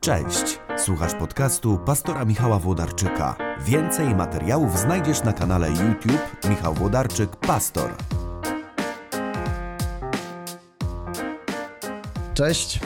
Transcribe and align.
Cześć, 0.00 0.58
słuchasz 0.76 1.14
podcastu 1.14 1.78
pastora 1.78 2.24
Michała 2.24 2.58
Włodarczyka. 2.58 3.36
Więcej 3.60 4.14
materiałów 4.14 4.78
znajdziesz 4.78 5.22
na 5.22 5.32
kanale 5.32 5.68
YouTube 5.70 6.46
Michał 6.50 6.74
Włodarczyk 6.74 7.36
Pastor. 7.36 7.90
Cześć. 12.34 12.80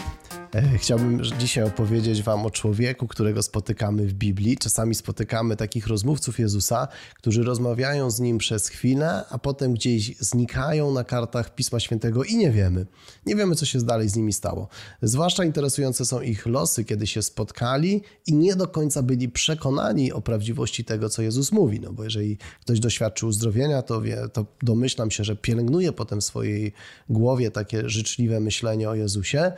E, 0.55 0.79
chciałbym 0.79 1.23
dzisiaj 1.39 1.64
opowiedzieć 1.64 2.23
Wam 2.23 2.46
o 2.46 2.50
człowieku, 2.50 3.07
którego 3.07 3.43
spotykamy 3.43 4.07
w 4.07 4.14
Biblii. 4.14 4.57
Czasami 4.59 4.95
spotykamy 4.95 5.57
takich 5.57 5.87
rozmówców 5.87 6.38
Jezusa, 6.38 6.88
którzy 7.14 7.43
rozmawiają 7.43 8.11
z 8.11 8.20
nim 8.20 8.38
przez 8.38 8.69
chwilę, 8.69 9.25
a 9.30 9.38
potem 9.38 9.75
gdzieś 9.75 10.16
znikają 10.16 10.93
na 10.93 11.05
kartach 11.05 11.55
Pisma 11.55 11.80
Świętego 11.80 12.25
i 12.25 12.37
nie 12.37 12.51
wiemy. 12.51 12.87
Nie 13.27 13.37
wiemy, 13.37 13.55
co 13.55 13.66
się 13.66 13.78
dalej 13.78 14.09
z 14.09 14.16
nimi 14.16 14.33
stało. 14.33 14.69
Zwłaszcza 15.02 15.45
interesujące 15.45 16.05
są 16.05 16.20
ich 16.20 16.47
losy, 16.47 16.84
kiedy 16.84 17.06
się 17.06 17.23
spotkali 17.23 18.02
i 18.27 18.34
nie 18.34 18.56
do 18.56 18.69
końca 18.69 19.02
byli 19.02 19.28
przekonani 19.28 20.12
o 20.12 20.20
prawdziwości 20.20 20.84
tego, 20.84 21.09
co 21.09 21.23
Jezus 21.23 21.52
mówi. 21.52 21.80
No 21.80 21.92
bo 21.92 22.05
jeżeli 22.05 22.39
ktoś 22.61 22.80
doświadczył 22.80 23.28
uzdrowienia, 23.28 23.83
to, 23.83 24.00
wie, 24.00 24.28
to 24.33 24.47
domyślam 24.62 25.11
się, 25.11 25.25
że 25.25 25.36
pielęgnuje 25.36 25.92
potem 25.92 26.20
w 26.20 26.25
swojej 26.25 26.73
głowie 27.09 27.50
takie 27.50 27.89
życzliwe 27.89 28.41
myślenie 28.41 28.91
o 28.91 28.95
Jezusie. 28.95 29.52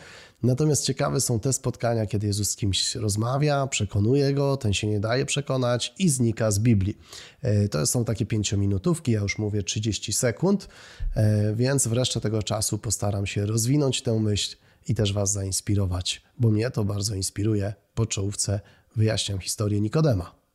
Natomiast 0.46 0.84
ciekawe 0.84 1.20
są 1.20 1.40
te 1.40 1.52
spotkania, 1.52 2.06
kiedy 2.06 2.26
Jezus 2.26 2.50
z 2.50 2.56
kimś 2.56 2.94
rozmawia, 2.94 3.66
przekonuje 3.66 4.34
go, 4.34 4.56
ten 4.56 4.72
się 4.72 4.86
nie 4.86 5.00
daje 5.00 5.26
przekonać 5.26 5.94
i 5.98 6.08
znika 6.08 6.50
z 6.50 6.58
Biblii. 6.58 6.98
E, 7.42 7.68
to 7.68 7.86
są 7.86 8.04
takie 8.04 8.26
pięciominutówki, 8.26 9.12
ja 9.12 9.20
już 9.20 9.38
mówię 9.38 9.62
30 9.62 10.12
sekund, 10.12 10.68
e, 11.14 11.54
więc 11.54 11.86
w 11.86 11.92
resztę 11.92 12.20
tego 12.20 12.42
czasu 12.42 12.78
postaram 12.78 13.26
się 13.26 13.46
rozwinąć 13.46 14.02
tę 14.02 14.20
myśl 14.20 14.56
i 14.88 14.94
też 14.94 15.12
Was 15.12 15.32
zainspirować, 15.32 16.22
bo 16.38 16.50
mnie 16.50 16.70
to 16.70 16.84
bardzo 16.84 17.14
inspiruje. 17.14 17.74
Po 17.94 18.06
czołówce 18.06 18.60
wyjaśniam 18.96 19.38
historię 19.38 19.80
Nikodema. 19.80 20.45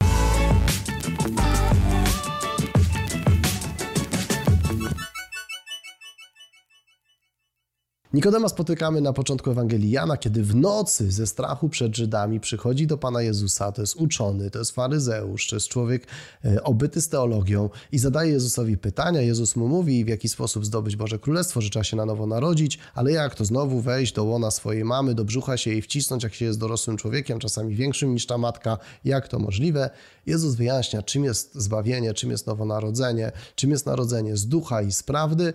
Nikodema 8.13 8.49
spotykamy 8.49 9.01
na 9.01 9.13
początku 9.13 9.51
Ewangelii 9.51 9.91
Jana, 9.91 10.17
kiedy 10.17 10.43
w 10.43 10.55
nocy 10.55 11.11
ze 11.11 11.27
strachu 11.27 11.69
przed 11.69 11.95
Żydami 11.95 12.39
przychodzi 12.39 12.87
do 12.87 12.97
Pana 12.97 13.21
Jezusa. 13.21 13.71
To 13.71 13.81
jest 13.81 13.95
uczony, 13.95 14.51
to 14.51 14.59
jest 14.59 14.71
faryzeusz, 14.71 15.47
to 15.47 15.55
jest 15.55 15.67
człowiek 15.67 16.07
e, 16.45 16.63
obyty 16.63 17.01
z 17.01 17.09
teologią 17.09 17.69
i 17.91 17.99
zadaje 17.99 18.31
Jezusowi 18.31 18.77
pytania. 18.77 19.21
Jezus 19.21 19.55
mu 19.55 19.67
mówi, 19.67 20.05
w 20.05 20.07
jaki 20.07 20.29
sposób 20.29 20.65
zdobyć 20.65 20.95
Boże 20.95 21.19
Królestwo, 21.19 21.61
że 21.61 21.69
trzeba 21.69 21.83
się 21.83 21.97
na 21.97 22.05
nowo 22.05 22.27
narodzić, 22.27 22.79
ale 22.95 23.11
jak 23.11 23.35
to 23.35 23.45
znowu 23.45 23.81
wejść 23.81 24.13
do 24.13 24.23
łona 24.23 24.51
swojej 24.51 24.85
mamy, 24.85 25.15
do 25.15 25.25
brzucha 25.25 25.57
się 25.57 25.71
jej 25.71 25.81
wcisnąć, 25.81 26.23
jak 26.23 26.33
się 26.33 26.45
jest 26.45 26.59
dorosłym 26.59 26.97
człowiekiem, 26.97 27.39
czasami 27.39 27.75
większym 27.75 28.13
niż 28.13 28.25
ta 28.25 28.37
matka, 28.37 28.77
jak 29.05 29.27
to 29.27 29.39
możliwe? 29.39 29.89
Jezus 30.25 30.55
wyjaśnia, 30.55 31.03
czym 31.03 31.23
jest 31.23 31.55
zbawienie, 31.55 32.13
czym 32.13 32.31
jest 32.31 32.47
nowonarodzenie, 32.47 33.31
czym 33.55 33.71
jest 33.71 33.85
narodzenie 33.85 34.37
z 34.37 34.47
ducha 34.47 34.81
i 34.81 34.91
z 34.91 35.03
prawdy. 35.03 35.53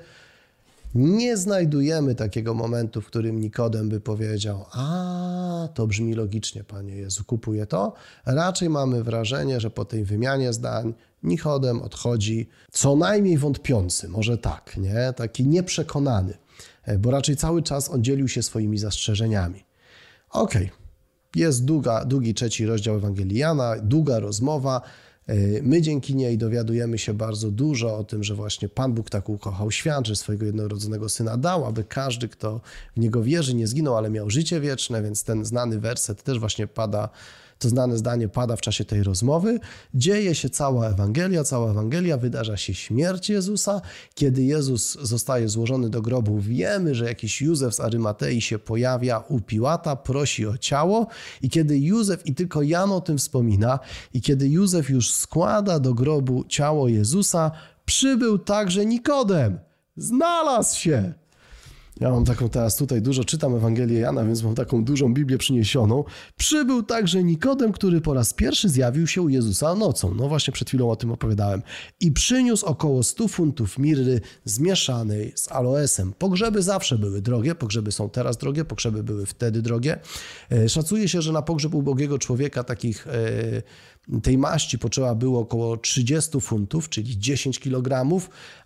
Nie 0.97 1.37
znajdujemy 1.37 2.15
takiego 2.15 2.55
momentu, 2.55 3.01
w 3.01 3.07
którym 3.07 3.41
Nikodem 3.41 3.89
by 3.89 4.01
powiedział: 4.01 4.65
A, 4.73 5.69
to 5.75 5.87
brzmi 5.87 6.15
logicznie, 6.15 6.65
Panie 6.65 6.97
Jezu, 6.97 7.25
kupuję 7.25 7.67
to. 7.67 7.93
Raczej 8.27 8.71
mamy 8.71 9.03
wrażenie, 9.03 9.61
że 9.61 9.71
po 9.71 9.85
tej 9.85 10.05
wymianie 10.05 10.53
zdań 10.53 10.95
Nikodem 11.23 11.83
odchodzi 11.83 12.49
co 12.71 12.97
najmniej 12.97 13.39
wątpiący, 13.39 14.09
może 14.09 14.39
tak, 14.39 14.77
nie? 14.77 15.13
taki 15.17 15.47
nieprzekonany, 15.47 16.35
bo 16.99 17.11
raczej 17.11 17.37
cały 17.37 17.63
czas 17.63 17.91
on 17.91 18.05
dzielił 18.05 18.29
się 18.29 18.43
swoimi 18.43 18.79
zastrzeżeniami. 18.79 19.65
Okej, 20.31 20.67
okay. 20.67 20.77
jest 21.35 21.65
długa, 21.65 22.05
długi 22.05 22.35
trzeci 22.35 22.67
rozdział 22.67 22.97
Ewangelii 22.97 23.39
Jana, 23.39 23.77
długa 23.83 24.19
rozmowa. 24.19 24.81
E, 25.27 25.63
my 25.63 25.83
dzięki 25.83 26.17
niej 26.17 26.39
dowiadujemy 26.39 26.99
się 26.99 27.15
bardzo 27.15 27.51
dużo 27.51 27.99
o 27.99 28.05
tym, 28.05 28.25
że 28.25 28.35
właśnie 28.35 28.69
Pan 28.69 28.93
Bóg 28.93 29.11
tak 29.11 29.29
ukochał 29.29 29.71
świat, 29.71 30.07
że 30.07 30.17
swojego 30.17 30.47
jednorodzonego 30.47 31.09
syna 31.09 31.37
dał, 31.37 31.65
aby 31.65 31.85
każdy, 31.85 32.29
kto 32.29 32.61
w 32.97 33.01
niego 33.01 33.23
wierzy, 33.23 33.55
nie 33.55 33.67
zginął, 33.67 33.97
ale 33.97 34.11
miał 34.11 34.31
życie 34.31 34.61
wieczne, 34.61 35.03
więc 35.03 35.25
ten 35.25 35.45
znany 35.45 35.81
werset 35.81 36.23
też 36.23 36.39
właśnie 36.39 36.67
pada 36.67 37.09
to 37.59 37.69
znane 37.69 37.99
zdanie 37.99 38.29
pada 38.29 38.57
w 38.57 38.61
czasie 38.61 38.85
tej 38.85 39.03
rozmowy. 39.03 39.61
Dzieje 39.95 40.35
się 40.35 40.51
cała 40.51 40.89
Ewangelia, 40.89 41.45
cała 41.45 41.71
Ewangelia, 41.71 42.17
wydarza 42.17 42.57
się 42.57 42.75
śmierć 42.75 43.31
Jezusa. 43.31 43.81
Kiedy 44.15 44.43
Jezus 44.43 44.99
zostaje 45.03 45.49
złożony 45.49 45.91
do 45.91 46.03
grobu, 46.03 46.39
wiemy, 46.41 46.95
że 46.95 47.05
jakiś 47.05 47.43
Józef 47.43 47.75
z 47.75 47.81
Arymatei 47.81 48.41
się 48.41 48.59
pojawia 48.59 49.19
u 49.29 49.41
Piłata, 49.41 49.97
prosi 49.97 50.47
o 50.47 50.59
ciało 50.59 51.07
i 51.43 51.51
kiedy 51.51 51.79
Józef, 51.79 52.27
i 52.27 52.35
tylko 52.35 52.63
Jan 52.63 52.93
o 52.93 53.01
tym 53.01 53.19
wspomina, 53.19 53.79
i 54.15 54.21
kiedy 54.21 54.49
Józef 54.49 54.91
już 54.91 55.13
składa 55.13 55.79
do 55.79 55.95
grobu 55.95 56.45
ciało 56.49 56.89
Jezusa, 56.89 57.51
przybył 57.85 58.39
także 58.39 58.87
Nikodem. 58.87 59.59
Znalazł 59.97 60.79
się. 60.79 61.15
Ja 62.01 62.11
mam 62.11 62.25
taką 62.25 62.49
teraz 62.49 62.77
tutaj 62.77 63.03
dużo 63.03 63.25
czytam 63.25 63.55
Ewangelię 63.55 63.99
Jana, 63.99 64.25
więc 64.25 64.43
mam 64.43 64.55
taką 64.55 64.85
dużą 64.85 65.15
Biblię 65.15 65.39
przyniesioną. 65.39 66.05
Przybył 66.37 66.83
także 66.83 67.25
Nikodem, 67.25 67.73
który 67.73 68.01
po 68.01 68.15
raz 68.15 68.35
pierwszy 68.35 68.69
zjawił 68.69 69.07
się 69.07 69.23
u 69.23 69.29
Jezusa 69.29 69.75
nocą. 69.75 70.15
No 70.15 70.29
właśnie 70.29 70.53
przed 70.53 70.69
chwilą 70.69 70.91
o 70.91 70.97
tym 70.97 71.13
opowiadałem. 71.13 71.63
I 72.01 72.13
przyniósł 72.13 72.67
około 72.67 73.03
100 73.03 73.29
funtów 73.29 73.79
mirry 73.79 74.21
zmieszanej 74.45 75.33
z 75.35 75.53
aloesem. 75.53 76.13
Pogrzeby 76.19 76.63
zawsze 76.63 76.99
były 76.99 77.23
drogie, 77.23 77.55
pogrzeby 77.55 77.93
są 77.93 78.11
teraz 78.11 78.37
drogie, 78.37 78.65
pogrzeby 78.65 79.03
były 79.03 79.27
wtedy 79.27 79.63
drogie. 79.63 79.99
E, 80.53 80.69
szacuje 80.69 81.09
się, 81.09 81.23
że 81.23 81.33
na 81.33 81.43
pogrzeb 81.43 81.75
ubogiego 81.75 82.19
człowieka 82.19 82.65
takich 82.65 83.07
e, 83.07 83.13
tej 84.23 84.39
maści 84.39 84.79
potrzeba 84.79 85.15
było 85.15 85.41
około 85.41 85.77
30 85.77 86.41
funtów, 86.41 86.89
czyli 86.89 87.19
10 87.19 87.61
kg, 87.61 88.21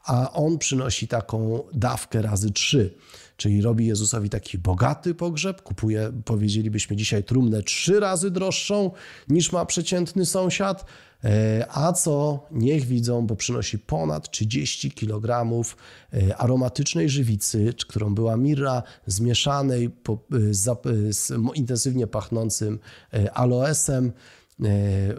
a 0.04 0.32
on 0.32 0.58
przynosi 0.58 1.08
taką 1.08 1.62
dawkę 1.72 2.22
razy 2.22 2.50
3. 2.50 2.94
Czyli 3.36 3.62
robi 3.62 3.86
Jezusowi 3.86 4.30
taki 4.30 4.58
bogaty 4.58 5.14
pogrzeb, 5.14 5.62
kupuje, 5.62 6.12
powiedzielibyśmy 6.24 6.96
dzisiaj, 6.96 7.24
trumnę 7.24 7.62
trzy 7.62 8.00
razy 8.00 8.30
droższą 8.30 8.90
niż 9.28 9.52
ma 9.52 9.66
przeciętny 9.66 10.26
sąsiad. 10.26 10.84
E, 11.24 11.66
a 11.70 11.92
co 11.92 12.46
niech 12.50 12.84
widzą, 12.84 13.26
bo 13.26 13.36
przynosi 13.36 13.78
ponad 13.78 14.30
30 14.30 14.90
kg 14.90 15.46
e, 16.12 16.36
aromatycznej 16.36 17.08
żywicy, 17.08 17.74
którą 17.88 18.14
była 18.14 18.36
mirra, 18.36 18.82
zmieszanej 19.06 19.84
e, 19.84 19.90
z 21.12 21.32
intensywnie 21.54 22.06
pachnącym 22.06 22.78
aloesem, 23.34 24.12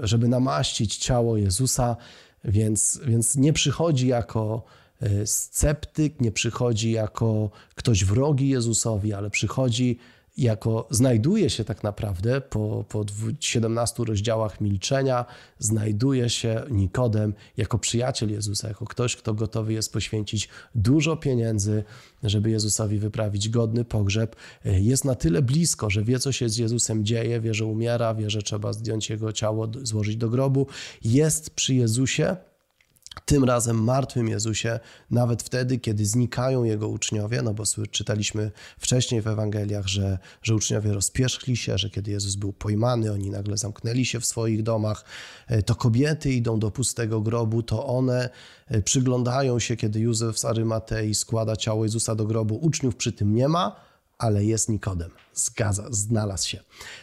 żeby 0.03 0.27
namaścić 0.27 0.97
ciało 0.97 1.37
Jezusa, 1.37 1.95
więc, 2.43 3.01
więc 3.05 3.35
nie 3.35 3.53
przychodzi 3.53 4.07
jako 4.07 4.63
E, 5.01 5.27
sceptyk, 5.27 6.21
nie 6.21 6.31
przychodzi 6.31 6.91
jako 6.91 7.49
ktoś 7.75 8.05
wrogi 8.05 8.49
Jezusowi, 8.49 9.13
ale 9.13 9.29
przychodzi 9.29 9.97
jako 10.37 10.87
znajduje 10.89 11.49
się 11.49 11.63
tak 11.63 11.83
naprawdę 11.83 12.41
po, 12.41 12.85
po 12.89 13.05
17 13.39 14.03
rozdziałach 14.03 14.61
milczenia, 14.61 15.25
znajduje 15.59 16.29
się 16.29 16.63
Nikodem 16.69 17.33
jako 17.57 17.79
przyjaciel 17.79 18.31
Jezusa, 18.31 18.67
jako 18.67 18.85
ktoś, 18.85 19.15
kto 19.15 19.33
gotowy 19.33 19.73
jest 19.73 19.93
poświęcić 19.93 20.49
dużo 20.75 21.17
pieniędzy, 21.17 21.83
żeby 22.23 22.49
Jezusowi 22.49 22.99
wyprawić 22.99 23.49
godny 23.49 23.85
pogrzeb. 23.85 24.35
Jest 24.65 25.05
na 25.05 25.15
tyle 25.15 25.41
blisko, 25.41 25.89
że 25.89 26.03
wie, 26.03 26.19
co 26.19 26.31
się 26.31 26.49
z 26.49 26.57
Jezusem 26.57 27.05
dzieje, 27.05 27.41
wie, 27.41 27.53
że 27.53 27.65
umiera, 27.65 28.13
wie, 28.15 28.29
że 28.29 28.41
trzeba 28.41 28.73
zdjąć 28.73 29.09
jego 29.09 29.33
ciało, 29.33 29.67
złożyć 29.83 30.17
do 30.17 30.29
grobu. 30.29 30.67
Jest 31.03 31.49
przy 31.49 31.75
Jezusie 31.75 32.37
tym 33.25 33.43
razem 33.43 33.83
martwym 33.83 34.27
Jezusie, 34.27 34.79
nawet 35.11 35.43
wtedy, 35.43 35.79
kiedy 35.79 36.05
znikają 36.05 36.63
jego 36.63 36.87
uczniowie, 36.87 37.41
no 37.41 37.53
bo 37.53 37.63
czytaliśmy 37.91 38.51
wcześniej 38.79 39.21
w 39.21 39.27
Ewangeliach, 39.27 39.87
że, 39.87 40.17
że 40.43 40.55
uczniowie 40.55 40.93
rozpierzchli 40.93 41.57
się, 41.57 41.77
że 41.77 41.89
kiedy 41.89 42.11
Jezus 42.11 42.35
był 42.35 42.53
pojmany, 42.53 43.11
oni 43.11 43.29
nagle 43.29 43.57
zamknęli 43.57 44.05
się 44.05 44.19
w 44.19 44.25
swoich 44.25 44.63
domach, 44.63 45.05
e, 45.47 45.63
to 45.63 45.75
kobiety 45.75 46.31
idą 46.31 46.59
do 46.59 46.71
pustego 46.71 47.21
grobu, 47.21 47.63
to 47.63 47.85
one 47.85 48.29
e, 48.67 48.81
przyglądają 48.81 49.59
się, 49.59 49.75
kiedy 49.75 49.99
Józef 49.99 50.39
z 50.39 50.45
Arymatei 50.45 51.15
składa 51.15 51.55
ciało 51.55 51.83
Jezusa 51.83 52.15
do 52.15 52.25
grobu, 52.25 52.55
uczniów 52.55 52.95
przy 52.95 53.11
tym 53.11 53.35
nie 53.35 53.47
ma, 53.47 53.90
ale 54.21 54.45
jest 54.45 54.69
Nikodem. 54.69 55.11
Zgadza, 55.33 55.83
znalazł 55.89 56.47
się. 56.47 56.59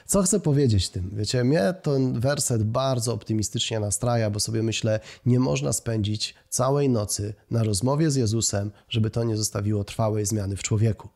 Co 0.06 0.23
chcę 0.23 0.41
powiedzieć 0.41 0.88
tym? 0.88 1.11
Wiecie, 1.12 1.44
mnie 1.44 1.75
ten 1.82 2.20
werset 2.20 2.62
bardzo 2.62 3.12
optymistycznie 3.12 3.81
nastraja, 3.81 4.31
bo 4.31 4.41
sobie 4.41 4.62
myślę, 4.62 5.00
nie 5.26 5.41
można 5.41 5.73
spędzić 5.73 6.35
całej 6.49 6.88
nocy 6.88 7.35
na 7.50 7.62
rozmowie 7.62 8.11
z 8.11 8.17
Jezusem, 8.17 8.70
żeby 8.88 9.11
to 9.11 9.25
nie 9.25 9.37
zostawiło 9.37 9.85
trwałej 9.85 10.26
zmiany 10.26 10.56
w 10.56 10.62
człowieku. 10.62 11.09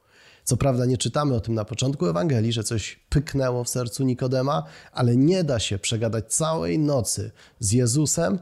Co 0.45 0.57
prawda 0.57 0.87
nie 0.87 0.99
czytamy 0.99 1.35
o 1.35 1.41
tym 1.41 1.55
na 1.55 1.65
początku 1.65 2.07
Ewangelii, 2.07 2.53
że 2.53 2.65
coś 2.65 3.01
pyknęło 3.09 3.65
w 3.65 3.69
sercu 3.69 4.05
Nikodema, 4.05 4.65
ale 4.93 5.17
nie 5.17 5.45
da 5.45 5.59
się 5.59 5.79
przegadać 5.79 6.35
całej 6.35 6.79
nocy 6.79 7.31
z 7.59 7.73
Jezusem, 7.73 8.39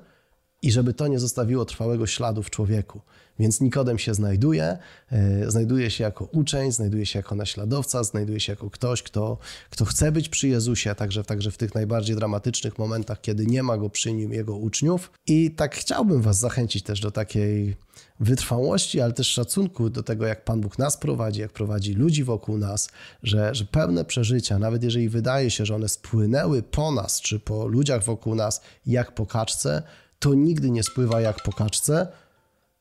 i 0.62 0.72
żeby 0.72 0.94
to 0.94 1.08
nie 1.08 1.18
zostawiło 1.18 1.64
trwałego 1.64 2.06
śladu 2.06 2.42
w 2.42 2.50
człowieku. 2.50 3.00
Więc 3.38 3.60
Nikodem 3.60 3.98
się 3.98 4.14
znajduje, 4.14 4.78
e, 5.12 5.50
znajduje 5.50 5.90
się 5.90 6.04
jako 6.04 6.24
uczeń, 6.24 6.72
znajduje 6.72 7.06
się 7.06 7.18
jako 7.18 7.34
naśladowca, 7.34 8.04
znajduje 8.04 8.40
się 8.40 8.52
jako 8.52 8.70
ktoś, 8.70 9.02
kto, 9.02 9.38
kto 9.70 9.84
chce 9.84 10.12
być 10.12 10.28
przy 10.28 10.48
Jezusie, 10.48 10.94
także, 10.94 11.24
także 11.24 11.50
w 11.50 11.56
tych 11.56 11.74
najbardziej 11.74 12.16
dramatycznych 12.16 12.78
momentach, 12.78 13.20
kiedy 13.20 13.46
nie 13.46 13.62
ma 13.62 13.78
go 13.78 13.90
przy 13.90 14.12
nim 14.12 14.32
jego 14.32 14.56
uczniów. 14.56 15.10
I 15.26 15.50
tak 15.50 15.76
chciałbym 15.76 16.22
Was 16.22 16.38
zachęcić 16.38 16.82
też 16.82 17.00
do 17.00 17.10
takiej 17.10 17.76
wytrwałości, 18.20 19.00
ale 19.00 19.12
też 19.12 19.26
szacunku 19.26 19.90
do 19.90 20.02
tego, 20.02 20.26
jak 20.26 20.44
Pan 20.44 20.60
Bóg 20.60 20.78
nas 20.78 20.96
prowadzi, 20.96 21.40
jak 21.40 21.52
prowadzi 21.52 21.94
ludzi 21.94 22.24
wokół 22.24 22.58
nas, 22.58 22.88
że, 23.22 23.54
że 23.54 23.64
pewne 23.64 24.04
przeżycia, 24.04 24.58
nawet 24.58 24.82
jeżeli 24.82 25.08
wydaje 25.08 25.50
się, 25.50 25.66
że 25.66 25.74
one 25.74 25.88
spłynęły 25.88 26.62
po 26.62 26.92
nas 26.92 27.20
czy 27.20 27.40
po 27.40 27.66
ludziach 27.66 28.04
wokół 28.04 28.34
nas 28.34 28.60
jak 28.86 29.14
po 29.14 29.26
kaczce, 29.26 29.82
to 30.20 30.34
nigdy 30.34 30.70
nie 30.70 30.82
spływa 30.82 31.20
jak 31.20 31.42
po 31.42 31.52
kaczce. 31.52 32.08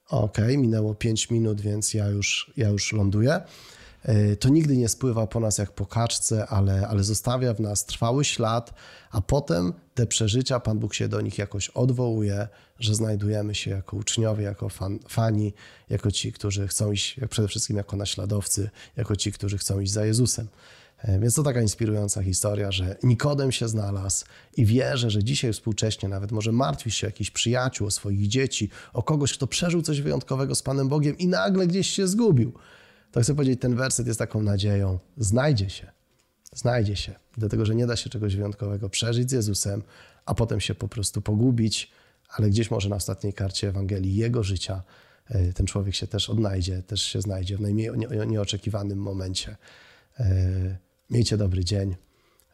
Okej, 0.09 0.45
okay, 0.45 0.57
minęło 0.57 0.95
5 0.95 1.29
minut, 1.29 1.61
więc 1.61 1.93
ja 1.93 2.07
już, 2.07 2.53
ja 2.57 2.69
już 2.69 2.93
ląduję. 2.93 3.41
E, 4.03 4.35
to 4.35 4.49
nigdy 4.49 4.77
nie 4.77 4.89
spływa 4.89 5.27
po 5.27 5.39
nas 5.39 5.57
jak 5.57 5.71
po 5.71 5.85
kaczce, 5.85 6.47
ale, 6.47 6.87
ale 6.87 7.03
zostawia 7.03 7.53
w 7.53 7.59
nas 7.59 7.85
trwały 7.85 8.25
ślad, 8.25 8.73
a 9.11 9.21
potem 9.21 9.73
te 9.95 10.07
przeżycia, 10.07 10.59
Pan 10.59 10.79
Bóg 10.79 10.93
się 10.93 11.07
do 11.07 11.21
nich 11.21 11.37
jakoś 11.37 11.69
odwołuje, 11.69 12.47
że 12.79 12.95
znajdujemy 12.95 13.55
się 13.55 13.71
jako 13.71 13.97
uczniowie, 13.97 14.43
jako 14.43 14.69
fan, 14.69 14.99
fani, 15.09 15.53
jako 15.89 16.11
ci, 16.11 16.33
którzy 16.33 16.67
chcą 16.67 16.91
iść, 16.91 17.19
przede 17.29 17.47
wszystkim 17.47 17.77
jako 17.77 17.97
naśladowcy, 17.97 18.69
jako 18.97 19.15
ci, 19.15 19.31
którzy 19.31 19.57
chcą 19.57 19.79
iść 19.79 19.91
za 19.91 20.05
Jezusem. 20.05 20.47
E, 21.03 21.19
więc 21.19 21.35
to 21.35 21.43
taka 21.43 21.61
inspirująca 21.61 22.23
historia, 22.23 22.71
że 22.71 22.95
Nikodem 23.03 23.51
się 23.51 23.67
znalazł 23.67 24.25
i 24.57 24.65
wierzę, 24.65 25.09
że 25.09 25.23
dzisiaj 25.23 25.53
współcześnie 25.53 26.09
nawet 26.09 26.31
może 26.31 26.51
martwisz 26.51 26.95
się 26.95 27.07
o 27.07 27.09
jakichś 27.09 27.31
przyjaciół, 27.31 27.87
o 27.87 27.91
swoich 27.91 28.27
dzieci, 28.27 28.69
o 28.93 29.03
kogoś, 29.03 29.33
kto 29.33 29.47
przeżył 29.47 29.81
coś 29.81 30.01
wyjątkowego 30.01 30.55
z 30.55 30.63
Panem 30.63 30.89
Bogiem 30.89 31.17
i 31.17 31.27
nagle 31.27 31.67
gdzieś 31.67 31.89
się 31.89 32.07
zgubił. 32.07 32.53
To 33.11 33.21
chcę 33.21 33.35
powiedzieć, 33.35 33.61
ten 33.61 33.75
werset 33.75 34.07
jest 34.07 34.19
taką 34.19 34.43
nadzieją. 34.43 34.99
Znajdzie 35.17 35.69
się. 35.69 35.91
Znajdzie 36.53 36.95
się. 36.95 37.15
Dlatego, 37.37 37.65
że 37.65 37.75
nie 37.75 37.87
da 37.87 37.95
się 37.95 38.09
czegoś 38.09 38.35
wyjątkowego 38.35 38.89
przeżyć 38.89 39.29
z 39.29 39.33
Jezusem, 39.33 39.83
a 40.25 40.35
potem 40.35 40.59
się 40.59 40.75
po 40.75 40.87
prostu 40.87 41.21
pogubić, 41.21 41.91
ale 42.29 42.49
gdzieś 42.49 42.71
może 42.71 42.89
na 42.89 42.95
ostatniej 42.95 43.33
karcie 43.33 43.67
Ewangelii 43.67 44.15
Jego 44.15 44.43
życia 44.43 44.83
e, 45.29 45.53
ten 45.53 45.65
człowiek 45.65 45.95
się 45.95 46.07
też 46.07 46.29
odnajdzie, 46.29 46.83
też 46.83 47.01
się 47.01 47.21
znajdzie 47.21 47.57
w 47.57 47.61
najmniej 47.61 47.89
nieoczekiwanym 48.27 48.99
momencie. 48.99 49.55
Miejcie 51.09 51.37
dobry 51.37 51.65
dzień. 51.65 51.95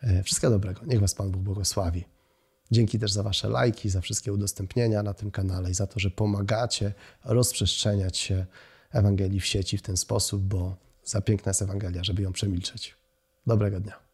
E, 0.02 0.24
wszystkiego 0.24 0.52
dobrego. 0.54 0.82
Niech 0.86 1.00
Was 1.00 1.16
Pan 1.16 1.32
Bóg 1.32 1.42
błogosławi. 1.42 2.06
Dzięki 2.72 3.00
też 3.00 3.12
za 3.12 3.24
Wasze 3.24 3.50
lajki, 3.50 3.90
za 3.90 4.02
wszystkie 4.02 4.34
udostępnienia 4.34 5.04
na 5.04 5.14
tym 5.14 5.32
kanale 5.32 5.72
i 5.72 5.74
za 5.74 5.88
to, 5.88 6.00
że 6.00 6.12
pomagacie 6.12 6.94
rozprzestrzeniać 7.24 8.18
się 8.18 8.46
Ewangelii 8.92 9.40
w 9.40 9.46
sieci 9.46 9.78
w 9.78 9.82
ten 9.82 9.98
sposób, 9.98 10.42
bo 10.42 10.76
za 11.04 11.22
piękna 11.22 11.50
jest 11.50 11.62
Ewangelia, 11.62 12.04
żeby 12.04 12.22
ją 12.22 12.34
przemilczeć. 12.34 12.96
Dobrego 13.48 13.80
dnia. 13.80 14.05